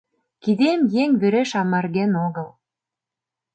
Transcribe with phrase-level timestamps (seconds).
[0.43, 2.47] Кидем еҥ вӱреш амырген огыл.